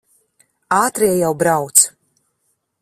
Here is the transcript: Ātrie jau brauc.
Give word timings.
Ātrie 0.77 1.11
jau 1.21 1.31
brauc. 1.45 1.85